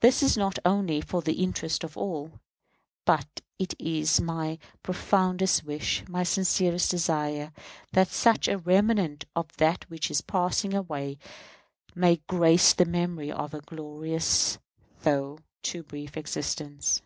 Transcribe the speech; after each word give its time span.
This 0.00 0.22
is 0.22 0.36
not 0.36 0.58
only 0.66 1.00
for 1.00 1.22
the 1.22 1.32
interest 1.42 1.82
of 1.82 1.96
all, 1.96 2.32
but 3.06 3.40
it 3.58 3.72
is 3.78 4.20
my 4.20 4.58
profoundest 4.82 5.64
wish, 5.64 6.04
my 6.06 6.24
sincerest 6.24 6.90
desire, 6.90 7.52
that 7.94 8.08
such 8.08 8.48
remnant 8.48 9.24
of 9.34 9.50
that 9.56 9.88
which 9.88 10.10
is 10.10 10.20
passing 10.20 10.74
away 10.74 11.16
may 11.94 12.16
grace 12.26 12.74
the 12.74 12.84
memory 12.84 13.32
of 13.32 13.54
a 13.54 13.62
glorious 13.62 14.58
though 15.04 15.38
too 15.62 15.82
brief 15.82 16.18
existence. 16.18 17.00